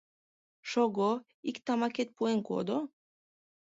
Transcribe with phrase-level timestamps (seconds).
[0.69, 1.11] —Шого,
[1.49, 2.77] ик тамакет пуэн кодо?..